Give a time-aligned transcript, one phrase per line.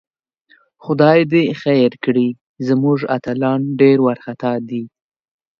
[0.83, 2.27] خدای دې خیر کړي،
[2.67, 4.83] زموږ اتلان ډېر وارخطاء دي